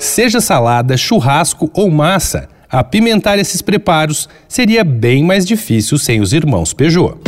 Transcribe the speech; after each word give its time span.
seja 0.00 0.40
salada, 0.40 0.96
churrasco 0.96 1.70
ou 1.72 1.90
massa, 1.90 2.48
apimentar 2.68 3.38
esses 3.38 3.62
preparos 3.62 4.28
seria 4.48 4.82
bem 4.82 5.22
mais 5.22 5.44
difícil 5.44 5.98
sem 5.98 6.20
os 6.20 6.32
irmãos 6.32 6.72
Peugeot. 6.72 7.18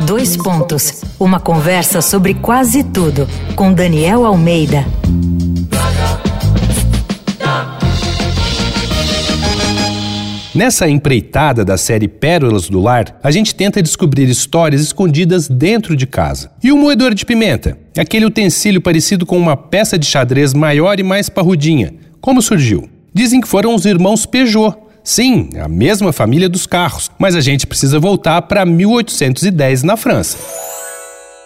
Dois 0.00 0.36
pontos. 0.36 1.02
Uma 1.18 1.40
conversa 1.40 2.00
sobre 2.00 2.34
quase 2.34 2.82
tudo 2.82 3.28
com 3.54 3.72
Daniel 3.72 4.24
Almeida. 4.24 4.86
Nessa 10.58 10.88
empreitada 10.88 11.64
da 11.64 11.76
série 11.76 12.08
Pérolas 12.08 12.68
do 12.68 12.80
Lar, 12.80 13.16
a 13.22 13.30
gente 13.30 13.54
tenta 13.54 13.80
descobrir 13.80 14.28
histórias 14.28 14.80
escondidas 14.80 15.46
dentro 15.46 15.94
de 15.94 16.04
casa. 16.04 16.50
E 16.60 16.72
o 16.72 16.76
moedor 16.76 17.14
de 17.14 17.24
pimenta? 17.24 17.78
Aquele 17.96 18.24
utensílio 18.24 18.80
parecido 18.80 19.24
com 19.24 19.38
uma 19.38 19.56
peça 19.56 19.96
de 19.96 20.04
xadrez 20.04 20.52
maior 20.52 20.98
e 20.98 21.04
mais 21.04 21.28
parrudinha. 21.28 21.94
Como 22.20 22.42
surgiu? 22.42 22.90
Dizem 23.14 23.40
que 23.40 23.46
foram 23.46 23.72
os 23.72 23.86
irmãos 23.86 24.26
Peugeot. 24.26 24.74
Sim, 25.04 25.50
a 25.62 25.68
mesma 25.68 26.12
família 26.12 26.48
dos 26.48 26.66
carros, 26.66 27.08
mas 27.20 27.36
a 27.36 27.40
gente 27.40 27.64
precisa 27.64 28.00
voltar 28.00 28.42
para 28.42 28.66
1810 28.66 29.84
na 29.84 29.96
França. 29.96 30.38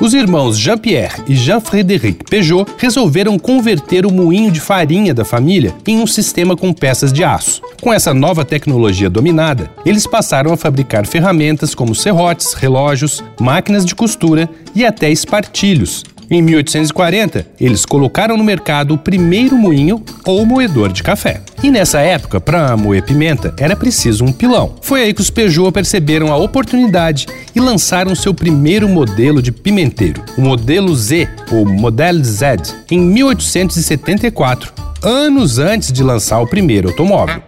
Os 0.00 0.12
irmãos 0.12 0.58
Jean-Pierre 0.58 1.22
e 1.28 1.36
Jean-Frédéric 1.36 2.24
Peugeot 2.28 2.66
resolveram 2.78 3.38
converter 3.38 4.04
o 4.04 4.12
moinho 4.12 4.50
de 4.50 4.60
farinha 4.60 5.14
da 5.14 5.24
família 5.24 5.72
em 5.86 5.98
um 5.98 6.06
sistema 6.06 6.56
com 6.56 6.72
peças 6.72 7.12
de 7.12 7.22
aço. 7.22 7.62
Com 7.80 7.92
essa 7.92 8.12
nova 8.12 8.44
tecnologia 8.44 9.08
dominada, 9.08 9.70
eles 9.86 10.04
passaram 10.04 10.52
a 10.52 10.56
fabricar 10.56 11.06
ferramentas 11.06 11.76
como 11.76 11.94
serrotes, 11.94 12.54
relógios, 12.54 13.22
máquinas 13.40 13.84
de 13.84 13.94
costura 13.94 14.50
e 14.74 14.84
até 14.84 15.10
espartilhos, 15.10 16.02
em 16.30 16.42
1840, 16.42 17.46
eles 17.60 17.84
colocaram 17.84 18.36
no 18.36 18.44
mercado 18.44 18.94
o 18.94 18.98
primeiro 18.98 19.56
moinho 19.56 20.02
ou 20.24 20.44
moedor 20.46 20.92
de 20.92 21.02
café. 21.02 21.40
E 21.62 21.70
nessa 21.70 22.00
época, 22.00 22.40
para 22.40 22.76
moer 22.76 23.02
pimenta, 23.02 23.54
era 23.58 23.76
preciso 23.76 24.24
um 24.24 24.32
pilão. 24.32 24.74
Foi 24.80 25.02
aí 25.02 25.14
que 25.14 25.20
os 25.20 25.30
Peugeot 25.30 25.72
perceberam 25.72 26.32
a 26.32 26.36
oportunidade 26.36 27.26
e 27.54 27.60
lançaram 27.60 28.14
seu 28.14 28.34
primeiro 28.34 28.88
modelo 28.88 29.40
de 29.40 29.52
pimenteiro, 29.52 30.22
o 30.36 30.40
modelo 30.40 30.94
Z, 30.94 31.28
ou 31.50 31.64
Model 31.64 32.22
Z, 32.22 32.74
em 32.90 33.00
1874, 33.00 34.72
anos 35.02 35.58
antes 35.58 35.92
de 35.92 36.02
lançar 36.02 36.40
o 36.40 36.46
primeiro 36.46 36.88
automóvel. 36.88 37.42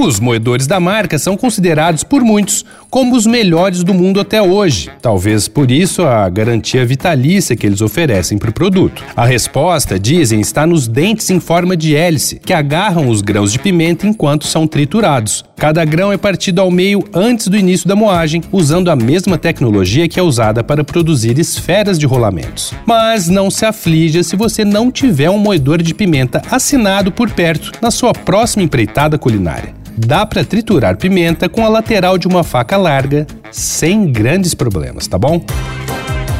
Os 0.00 0.20
moedores 0.20 0.66
da 0.66 0.78
marca 0.78 1.18
são 1.18 1.36
considerados 1.36 2.04
por 2.04 2.22
muitos 2.22 2.64
como 2.90 3.16
os 3.16 3.26
melhores 3.26 3.82
do 3.82 3.94
mundo 3.94 4.20
até 4.20 4.40
hoje. 4.40 4.90
Talvez 5.00 5.48
por 5.48 5.70
isso 5.70 6.02
a 6.02 6.28
garantia 6.28 6.84
vitalícia 6.84 7.56
que 7.56 7.66
eles 7.66 7.80
oferecem 7.80 8.38
para 8.38 8.50
o 8.50 8.52
produto. 8.52 9.04
A 9.16 9.26
resposta, 9.26 9.98
dizem, 9.98 10.40
está 10.40 10.66
nos 10.66 10.88
dentes 10.88 11.30
em 11.30 11.40
forma 11.40 11.76
de 11.76 11.94
hélice, 11.94 12.40
que 12.44 12.52
agarram 12.52 13.08
os 13.08 13.20
grãos 13.20 13.52
de 13.52 13.58
pimenta 13.58 14.06
enquanto 14.06 14.46
são 14.46 14.66
triturados. 14.66 15.44
Cada 15.56 15.84
grão 15.84 16.12
é 16.12 16.16
partido 16.16 16.60
ao 16.60 16.70
meio 16.70 17.04
antes 17.12 17.48
do 17.48 17.56
início 17.56 17.88
da 17.88 17.96
moagem, 17.96 18.42
usando 18.52 18.90
a 18.90 18.96
mesma 18.96 19.36
tecnologia 19.36 20.08
que 20.08 20.20
é 20.20 20.22
usada 20.22 20.62
para 20.62 20.84
produzir 20.84 21.38
esferas 21.38 21.98
de 21.98 22.06
rolamentos. 22.06 22.72
Mas 22.86 23.28
não 23.28 23.50
se 23.50 23.66
aflija 23.66 24.22
se 24.22 24.36
você 24.36 24.64
não 24.64 24.90
tiver 24.90 25.30
um 25.30 25.38
moedor 25.38 25.82
de 25.82 25.94
pimenta 25.94 26.42
assinado 26.50 27.10
por 27.10 27.30
perto 27.30 27.72
na 27.82 27.90
sua 27.90 28.12
próxima 28.12 28.62
empreitada 28.62 29.18
culinária 29.18 29.78
dá 29.98 30.24
para 30.24 30.44
triturar 30.44 30.96
pimenta 30.96 31.48
com 31.48 31.64
a 31.64 31.68
lateral 31.68 32.16
de 32.16 32.28
uma 32.28 32.44
faca 32.44 32.76
larga 32.76 33.26
sem 33.50 34.10
grandes 34.10 34.54
problemas, 34.54 35.06
tá 35.06 35.18
bom? 35.18 35.44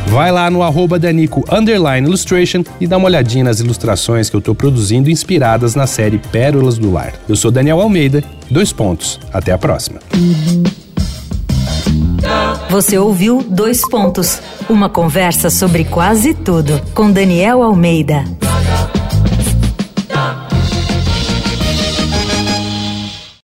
Vai 0.09 0.33
lá 0.33 0.51
no 0.51 0.63
arroba 0.63 0.99
Danico 0.99 1.45
Illustration 2.03 2.65
e 2.81 2.87
dá 2.87 2.97
uma 2.97 3.07
olhadinha 3.07 3.45
nas 3.45 3.61
ilustrações 3.61 4.31
que 4.31 4.37
eu 4.37 4.39
estou 4.39 4.55
produzindo 4.55 5.11
inspiradas 5.11 5.75
na 5.75 5.87
série 5.87 6.19
Pérolas 6.19 6.79
do 6.79 6.91
Lar. 6.91 7.13
Eu 7.29 7.37
sou 7.37 7.51
Daniel 7.51 7.81
Almeida, 7.81 8.25
dois 8.51 8.73
pontos. 8.73 9.21
Até 9.33 9.53
a 9.53 9.59
próxima. 9.59 10.01
Você 12.71 12.99
ouviu 12.99 13.43
Dois 13.43 13.81
Pontos, 13.89 14.41
uma 14.69 14.89
conversa 14.89 15.49
sobre 15.51 15.85
quase 15.85 16.35
tudo 16.35 16.81
com 16.95 17.11
Daniel 17.11 17.63
Almeida. 17.63 18.25